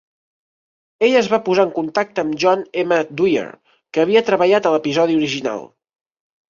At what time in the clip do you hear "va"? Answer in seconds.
1.33-1.39